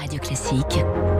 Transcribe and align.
Radio 0.00 0.18
Classique. 0.18 1.19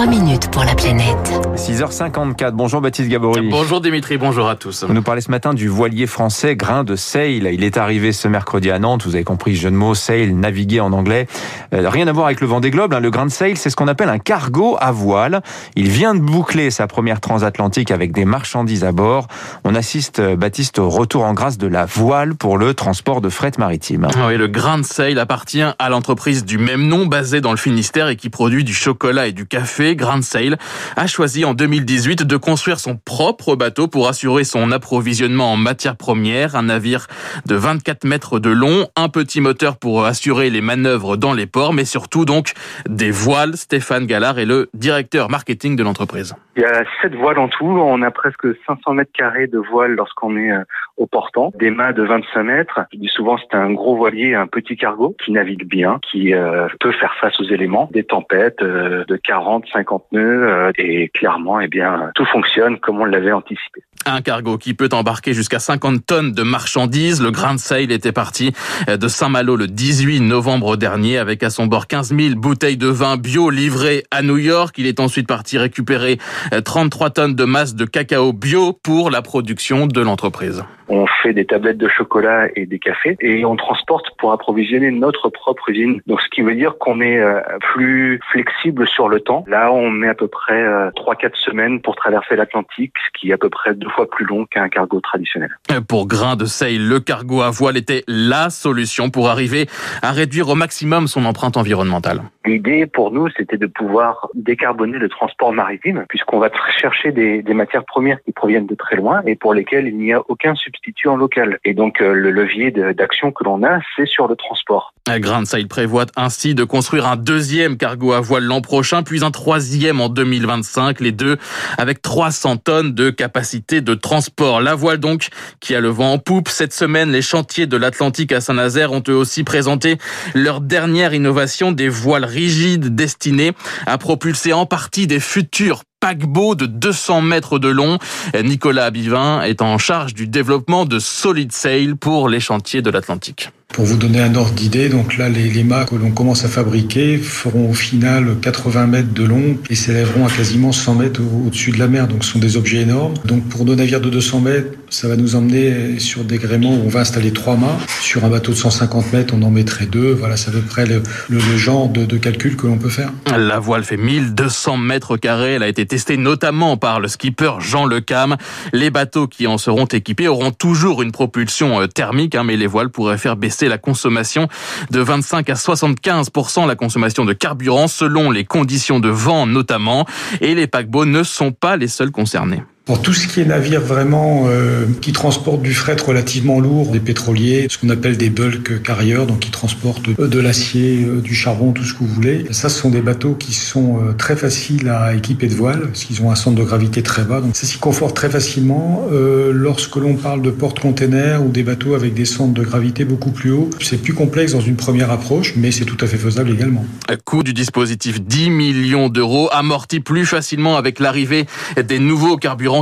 3 0.00 0.08
minutes 0.08 0.50
pour 0.50 0.64
la 0.64 0.74
planète. 0.74 1.30
6h54. 1.56 2.52
Bonjour 2.52 2.80
Baptiste 2.80 3.10
Gabory. 3.10 3.50
Bonjour 3.50 3.82
Dimitri, 3.82 4.16
bonjour 4.16 4.48
à 4.48 4.56
tous. 4.56 4.84
Vous 4.84 4.94
nous 4.94 5.02
parlez 5.02 5.20
ce 5.20 5.30
matin 5.30 5.52
du 5.52 5.68
voilier 5.68 6.06
français 6.06 6.56
Grain 6.56 6.84
de 6.84 6.96
Sail. 6.96 7.46
Il 7.52 7.62
est 7.62 7.76
arrivé 7.76 8.12
ce 8.12 8.26
mercredi 8.26 8.70
à 8.70 8.78
Nantes. 8.78 9.04
Vous 9.04 9.14
avez 9.14 9.24
compris, 9.24 9.56
jeu 9.56 9.70
de 9.70 9.76
mots, 9.76 9.94
sail, 9.94 10.32
naviguer 10.32 10.80
en 10.80 10.94
anglais. 10.94 11.26
Euh, 11.74 11.86
rien 11.90 12.08
à 12.08 12.12
voir 12.12 12.24
avec 12.24 12.40
le 12.40 12.46
vent 12.46 12.60
des 12.60 12.70
globes. 12.70 12.94
Hein. 12.94 13.00
Le 13.00 13.10
Grain 13.10 13.26
de 13.26 13.30
Sail, 13.30 13.56
c'est 13.56 13.68
ce 13.68 13.76
qu'on 13.76 13.88
appelle 13.88 14.08
un 14.08 14.18
cargo 14.18 14.78
à 14.80 14.90
voile. 14.90 15.42
Il 15.76 15.90
vient 15.90 16.14
de 16.14 16.20
boucler 16.20 16.70
sa 16.70 16.86
première 16.86 17.20
transatlantique 17.20 17.90
avec 17.90 18.12
des 18.12 18.24
marchandises 18.24 18.84
à 18.84 18.92
bord. 18.92 19.28
On 19.64 19.74
assiste, 19.74 20.20
euh, 20.20 20.34
Baptiste, 20.34 20.78
au 20.78 20.88
retour 20.88 21.24
en 21.24 21.34
grâce 21.34 21.58
de 21.58 21.66
la 21.66 21.84
voile 21.84 22.36
pour 22.36 22.56
le 22.56 22.72
transport 22.72 23.20
de 23.20 23.28
fret 23.28 23.52
maritime. 23.58 24.08
Oui, 24.26 24.38
le 24.38 24.46
Grain 24.46 24.78
de 24.78 24.84
Sail 24.84 25.18
appartient 25.18 25.60
à 25.78 25.88
l'entreprise 25.90 26.46
du 26.46 26.56
même 26.56 26.86
nom 26.86 27.04
basée 27.04 27.42
dans 27.42 27.50
le 27.50 27.58
Finistère 27.58 28.08
et 28.08 28.16
qui 28.16 28.30
produit 28.30 28.64
du 28.64 28.72
chocolat 28.72 29.26
et 29.26 29.32
du 29.32 29.44
café 29.44 29.89
Grand 29.96 30.22
Sail, 30.22 30.56
a 30.96 31.06
choisi 31.06 31.44
en 31.44 31.54
2018 31.54 32.24
de 32.24 32.36
construire 32.36 32.78
son 32.78 32.96
propre 32.96 33.56
bateau 33.56 33.88
pour 33.88 34.08
assurer 34.08 34.44
son 34.44 34.72
approvisionnement 34.72 35.52
en 35.52 35.56
matières 35.56 35.96
premières, 35.96 36.56
un 36.56 36.64
navire 36.64 37.06
de 37.46 37.54
24 37.54 38.04
mètres 38.04 38.38
de 38.38 38.50
long, 38.50 38.86
un 38.96 39.08
petit 39.08 39.40
moteur 39.40 39.78
pour 39.78 40.04
assurer 40.04 40.50
les 40.50 40.60
manœuvres 40.60 41.16
dans 41.16 41.32
les 41.32 41.46
ports, 41.46 41.72
mais 41.72 41.84
surtout 41.84 42.24
donc 42.24 42.52
des 42.88 43.10
voiles. 43.10 43.56
Stéphane 43.56 44.06
Gallard 44.06 44.38
est 44.38 44.46
le 44.46 44.70
directeur 44.74 45.30
marketing 45.30 45.76
de 45.76 45.82
l'entreprise. 45.82 46.34
Il 46.56 46.62
y 46.62 46.64
a 46.64 46.84
sept 47.00 47.14
voiles 47.14 47.38
en 47.38 47.48
tout. 47.48 47.66
On 47.66 48.02
a 48.02 48.10
presque 48.10 48.46
500 48.66 48.94
mètres 48.94 49.12
carrés 49.16 49.46
de 49.46 49.58
voiles 49.58 49.92
lorsqu'on 49.92 50.36
est 50.36 50.50
euh, 50.50 50.62
au 51.00 51.06
portant. 51.06 51.50
Des 51.58 51.70
mâts 51.70 51.92
de 51.92 52.02
25 52.02 52.42
mètres. 52.42 52.80
Je 52.92 52.98
dis 52.98 53.08
souvent 53.08 53.36
c'est 53.38 53.56
un 53.56 53.72
gros 53.72 53.96
voilier, 53.96 54.34
un 54.34 54.46
petit 54.46 54.76
cargo 54.76 55.16
qui 55.24 55.32
navigue 55.32 55.66
bien, 55.66 55.98
qui 56.10 56.34
euh, 56.34 56.68
peut 56.78 56.92
faire 56.92 57.14
face 57.20 57.40
aux 57.40 57.44
éléments, 57.44 57.88
des 57.92 58.04
tempêtes 58.04 58.60
euh, 58.62 59.04
de 59.08 59.16
40, 59.16 59.64
50 59.72 60.04
nœuds. 60.12 60.70
et 60.76 61.08
clairement, 61.08 61.60
eh 61.60 61.68
bien, 61.68 62.10
tout 62.14 62.26
fonctionne 62.26 62.78
comme 62.78 63.00
on 63.00 63.06
l'avait 63.06 63.32
anticipé. 63.32 63.82
Un 64.06 64.20
cargo 64.20 64.58
qui 64.58 64.74
peut 64.74 64.88
embarquer 64.92 65.32
jusqu'à 65.32 65.58
50 65.58 66.04
tonnes 66.06 66.32
de 66.32 66.42
marchandises. 66.42 67.22
Le 67.22 67.30
Grand 67.30 67.58
Sail 67.58 67.92
était 67.92 68.12
parti 68.12 68.52
de 68.88 69.08
Saint-Malo 69.08 69.56
le 69.56 69.66
18 69.66 70.20
novembre 70.20 70.76
dernier 70.76 71.18
avec 71.18 71.42
à 71.42 71.50
son 71.50 71.66
bord 71.66 71.86
15 71.86 72.14
000 72.14 72.34
bouteilles 72.36 72.76
de 72.76 72.88
vin 72.88 73.16
bio 73.16 73.50
livrées 73.50 74.04
à 74.10 74.22
New 74.22 74.38
York. 74.38 74.74
Il 74.78 74.86
est 74.86 75.00
ensuite 75.00 75.26
parti 75.26 75.58
récupérer 75.58 76.18
33 76.64 77.10
tonnes 77.10 77.34
de 77.34 77.44
masse 77.44 77.74
de 77.74 77.84
cacao 77.84 78.32
bio 78.32 78.72
pour 78.72 79.10
la 79.10 79.22
production 79.22 79.86
de 79.86 80.00
l'entreprise. 80.00 80.64
On 80.92 81.06
fait 81.22 81.32
des 81.32 81.44
tablettes 81.44 81.78
de 81.78 81.86
chocolat 81.86 82.48
et 82.56 82.66
des 82.66 82.80
cafés 82.80 83.16
et 83.20 83.44
on 83.44 83.54
transporte 83.54 84.06
pour 84.18 84.32
approvisionner 84.32 84.90
notre 84.90 85.28
propre 85.28 85.70
usine. 85.70 86.00
Donc 86.08 86.20
ce 86.20 86.28
qui 86.28 86.42
veut 86.42 86.56
dire 86.56 86.78
qu'on 86.78 87.00
est 87.00 87.20
euh, 87.20 87.40
plus 87.60 88.18
flexible 88.32 88.88
sur 88.88 89.08
le 89.08 89.20
temps. 89.20 89.44
Là, 89.46 89.72
on 89.72 89.88
met 89.88 90.08
à 90.08 90.14
peu 90.14 90.26
près 90.26 90.60
3-4 90.60 91.26
euh, 91.26 91.28
semaines 91.34 91.80
pour 91.80 91.94
traverser 91.94 92.34
l'Atlantique, 92.34 92.92
ce 93.06 93.20
qui 93.20 93.30
est 93.30 93.34
à 93.34 93.38
peu 93.38 93.50
près 93.50 93.72
deux 93.74 93.88
fois 93.90 94.10
plus 94.10 94.26
long 94.26 94.46
qu'un 94.46 94.68
cargo 94.68 95.00
traditionnel. 95.00 95.56
Pour 95.88 96.08
Grain 96.08 96.34
de 96.34 96.46
Seille, 96.46 96.78
le 96.78 96.98
cargo 96.98 97.42
à 97.42 97.50
voile 97.50 97.76
était 97.76 98.02
la 98.08 98.50
solution 98.50 99.10
pour 99.10 99.28
arriver 99.28 99.66
à 100.02 100.10
réduire 100.10 100.48
au 100.48 100.56
maximum 100.56 101.06
son 101.06 101.24
empreinte 101.24 101.56
environnementale. 101.56 102.22
L'idée 102.44 102.86
pour 102.86 103.12
nous, 103.12 103.28
c'était 103.36 103.58
de 103.58 103.66
pouvoir 103.66 104.28
décarboner 104.34 104.98
le 104.98 105.08
transport 105.08 105.52
maritime, 105.52 106.04
puisqu'on 106.08 106.40
va 106.40 106.50
chercher 106.80 107.12
des, 107.12 107.42
des, 107.42 107.54
matières 107.54 107.84
premières 107.84 108.20
qui 108.24 108.32
proviennent 108.32 108.66
de 108.66 108.74
très 108.74 108.96
loin 108.96 109.22
et 109.26 109.36
pour 109.36 109.54
lesquelles 109.54 109.86
il 109.86 109.96
n'y 109.96 110.12
a 110.12 110.22
aucun 110.28 110.54
substitut 110.54 110.79
en 111.06 111.16
local. 111.16 111.58
Et 111.64 111.74
donc 111.74 112.00
euh, 112.00 112.12
le 112.12 112.30
levier 112.30 112.70
d'action 112.70 113.32
que 113.32 113.44
l'on 113.44 113.62
a, 113.62 113.80
c'est 113.96 114.06
sur 114.06 114.28
le 114.28 114.36
transport. 114.36 114.92
Grain 115.08 115.42
de 115.42 115.46
Seille 115.46 115.66
prévoit 115.66 116.06
ainsi 116.16 116.54
de 116.54 116.62
construire 116.62 117.06
un 117.06 117.16
deuxième 117.16 117.76
cargo 117.76 118.12
à 118.12 118.20
voile 118.20 118.44
l'an 118.44 118.60
prochain, 118.60 119.02
puis 119.02 119.24
un 119.24 119.30
troisième 119.30 120.00
en 120.00 120.08
2025, 120.08 121.00
les 121.00 121.10
deux 121.10 121.36
avec 121.78 122.00
300 122.00 122.58
tonnes 122.58 122.92
de 122.92 123.10
capacité 123.10 123.80
de 123.80 123.94
transport. 123.94 124.60
La 124.60 124.74
voile 124.74 124.98
donc 124.98 125.28
qui 125.60 125.74
a 125.74 125.80
le 125.80 125.88
vent 125.88 126.12
en 126.12 126.18
poupe. 126.18 126.48
Cette 126.48 126.72
semaine, 126.72 127.10
les 127.10 127.22
chantiers 127.22 127.66
de 127.66 127.76
l'Atlantique 127.76 128.32
à 128.32 128.40
Saint-Nazaire 128.40 128.92
ont 128.92 129.02
eux 129.08 129.16
aussi 129.16 129.42
présenté 129.42 129.96
leur 130.34 130.60
dernière 130.60 131.14
innovation 131.14 131.72
des 131.72 131.88
voiles 131.88 132.24
rigides 132.24 132.94
destinées 132.94 133.52
à 133.86 133.98
propulser 133.98 134.52
en 134.52 134.66
partie 134.66 135.06
des 135.06 135.20
futurs 135.20 135.82
paquebots 136.00 136.54
de 136.54 136.66
200 136.66 137.20
mètres 137.20 137.58
de 137.58 137.68
long. 137.68 137.98
Nicolas 138.42 138.86
Abivin 138.86 139.42
est 139.42 139.62
en 139.62 139.78
charge 139.78 140.14
du 140.14 140.26
développement 140.26 140.86
de 140.86 140.98
Solid 140.98 141.52
Sail 141.52 141.94
pour 141.94 142.28
les 142.28 142.40
chantiers 142.40 142.82
de 142.82 142.90
l'Atlantique. 142.90 143.50
Pour 143.72 143.84
vous 143.84 143.96
donner 143.96 144.20
un 144.20 144.34
ordre 144.34 144.52
d'idée, 144.52 144.88
donc 144.88 145.16
là, 145.16 145.28
les, 145.28 145.48
les 145.48 145.62
mâts 145.62 145.84
que 145.84 145.94
l'on 145.94 146.10
commence 146.10 146.44
à 146.44 146.48
fabriquer 146.48 147.18
feront 147.18 147.70
au 147.70 147.72
final 147.72 148.36
80 148.42 148.86
mètres 148.86 149.14
de 149.14 149.22
long 149.22 149.56
et 149.70 149.76
s'élèveront 149.76 150.26
à 150.26 150.30
quasiment 150.30 150.72
100 150.72 150.94
mètres 150.96 151.20
au-dessus 151.46 151.70
de 151.70 151.78
la 151.78 151.86
mer. 151.86 152.08
Donc, 152.08 152.24
ce 152.24 152.32
sont 152.32 152.40
des 152.40 152.56
objets 152.56 152.78
énormes. 152.78 153.14
Donc, 153.24 153.48
pour 153.48 153.64
nos 153.64 153.76
navires 153.76 154.00
de 154.00 154.10
200 154.10 154.40
mètres, 154.40 154.76
ça 154.90 155.06
va 155.06 155.14
nous 155.14 155.36
emmener 155.36 156.00
sur 156.00 156.24
des 156.24 156.38
gréements 156.38 156.74
où 156.74 156.82
on 156.84 156.88
va 156.88 157.00
installer 157.00 157.32
trois 157.32 157.56
mâts. 157.56 157.78
Sur 158.00 158.24
un 158.24 158.28
bateau 158.28 158.50
de 158.50 158.56
150 158.56 159.12
mètres, 159.12 159.34
on 159.36 159.42
en 159.42 159.50
mettrait 159.50 159.86
deux. 159.86 160.12
Voilà, 160.12 160.36
c'est 160.36 160.48
à 160.48 160.52
peu 160.52 160.60
près 160.60 160.84
le, 160.84 161.02
le, 161.28 161.38
genre 161.56 161.88
de, 161.88 162.04
de, 162.04 162.16
calcul 162.16 162.56
que 162.56 162.66
l'on 162.66 162.76
peut 162.76 162.88
faire. 162.88 163.12
La 163.36 163.60
voile 163.60 163.84
fait 163.84 163.96
1200 163.96 164.78
mètres 164.78 165.16
carrés. 165.16 165.54
Elle 165.54 165.62
a 165.62 165.68
été 165.68 165.86
testée 165.86 166.16
notamment 166.16 166.76
par 166.76 166.98
le 166.98 167.06
skipper 167.06 167.52
Jean 167.60 167.86
Lecam. 167.86 168.36
Les 168.72 168.90
bateaux 168.90 169.28
qui 169.28 169.46
en 169.46 169.58
seront 169.58 169.86
équipés 169.86 170.26
auront 170.26 170.50
toujours 170.50 171.02
une 171.02 171.12
propulsion 171.12 171.80
euh, 171.80 171.86
thermique, 171.86 172.34
hein, 172.34 172.42
mais 172.42 172.56
les 172.56 172.66
voiles 172.66 172.90
pourraient 172.90 173.18
faire 173.18 173.36
baisser 173.36 173.59
la 173.68 173.78
consommation 173.78 174.48
de 174.90 175.00
25 175.00 175.48
à 175.50 175.54
75% 175.54 176.66
la 176.66 176.76
consommation 176.76 177.24
de 177.24 177.32
carburant 177.32 177.88
selon 177.88 178.30
les 178.30 178.44
conditions 178.44 179.00
de 179.00 179.08
vent 179.08 179.46
notamment. 179.46 180.06
Et 180.40 180.54
les 180.54 180.66
paquebots 180.66 181.06
ne 181.06 181.22
sont 181.22 181.52
pas 181.52 181.76
les 181.76 181.88
seuls 181.88 182.10
concernés. 182.10 182.62
Pour 182.86 183.02
tout 183.02 183.12
ce 183.12 183.28
qui 183.28 183.40
est 183.40 183.44
navire 183.44 183.80
vraiment 183.80 184.46
euh, 184.48 184.86
qui 185.00 185.12
transporte 185.12 185.62
du 185.62 185.74
fret 185.74 185.96
relativement 186.04 186.60
lourd, 186.60 186.90
des 186.90 186.98
pétroliers, 186.98 187.66
ce 187.70 187.78
qu'on 187.78 187.90
appelle 187.90 188.16
des 188.16 188.30
bulk 188.30 188.82
carriers, 188.82 189.26
donc 189.26 189.40
qui 189.40 189.50
transportent 189.50 190.08
de 190.08 190.40
l'acier, 190.40 191.04
euh, 191.04 191.20
du 191.20 191.34
charbon, 191.34 191.72
tout 191.72 191.84
ce 191.84 191.92
que 191.92 192.00
vous 192.00 192.06
voulez. 192.06 192.46
Ça, 192.50 192.68
ce 192.68 192.80
sont 192.80 192.90
des 192.90 193.02
bateaux 193.02 193.34
qui 193.34 193.52
sont 193.52 193.98
euh, 193.98 194.12
très 194.12 194.34
faciles 194.34 194.88
à 194.88 195.14
équiper 195.14 195.46
de 195.46 195.54
voiles, 195.54 195.82
parce 195.82 196.04
qu'ils 196.04 196.22
ont 196.22 196.30
un 196.30 196.34
centre 196.34 196.56
de 196.56 196.64
gravité 196.64 197.02
très 197.02 197.22
bas. 197.22 197.40
Donc 197.40 197.54
ça 197.54 197.66
s'y 197.66 197.78
conforte 197.78 198.16
très 198.16 198.30
facilement. 198.30 199.06
Euh, 199.12 199.52
lorsque 199.52 199.96
l'on 199.96 200.14
parle 200.14 200.42
de 200.42 200.50
porte-containers 200.50 201.44
ou 201.44 201.50
des 201.50 201.62
bateaux 201.62 201.94
avec 201.94 202.14
des 202.14 202.24
centres 202.24 202.54
de 202.54 202.62
gravité 202.62 203.04
beaucoup 203.04 203.30
plus 203.30 203.52
hauts, 203.52 203.70
c'est 203.80 204.02
plus 204.02 204.14
complexe 204.14 204.52
dans 204.52 204.60
une 204.60 204.76
première 204.76 205.10
approche, 205.10 205.54
mais 205.56 205.70
c'est 205.70 205.84
tout 205.84 205.98
à 206.00 206.06
fait 206.06 206.18
faisable 206.18 206.50
également. 206.50 206.84
Coût 207.24 207.42
du 207.44 207.52
dispositif 207.52 208.20
10 208.20 208.50
millions 208.50 209.08
d'euros, 209.08 209.48
amorti 209.52 210.00
plus 210.00 210.26
facilement 210.26 210.76
avec 210.76 210.98
l'arrivée 210.98 211.46
des 211.80 211.98
nouveaux 211.98 212.36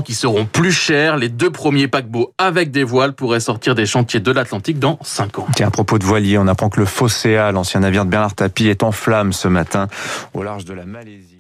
qui 0.05 0.15
seront 0.15 0.45
plus 0.45 0.73
chers. 0.73 1.17
Les 1.17 1.29
deux 1.29 1.51
premiers 1.51 1.89
paquebots 1.89 2.33
avec 2.39 2.71
des 2.71 2.85
voiles 2.85 3.15
pourraient 3.15 3.41
sortir 3.41 3.75
des 3.75 3.87
chantiers 3.87 4.21
de 4.21 4.31
l'Atlantique 4.31 4.79
dans 4.79 4.99
5 5.03 5.39
ans. 5.39 5.47
Tiens, 5.57 5.69
à 5.69 5.71
propos 5.71 5.99
de 5.99 6.05
voilier, 6.05 6.39
on 6.39 6.47
apprend 6.47 6.69
que 6.69 6.81
le 6.81 6.87
Fosséa, 6.87 7.51
l'ancien 7.53 7.81
navire 7.81 8.05
de 8.05 8.11
Bernard 8.11 8.35
Tapie, 8.35 8.69
est 8.69 8.83
en 8.83 8.93
flammes 8.93 9.33
ce 9.33 9.49
matin 9.49 9.89
au 10.35 10.43
large 10.43 10.65
de 10.65 10.75
la 10.75 10.85
Malaisie. 10.85 11.38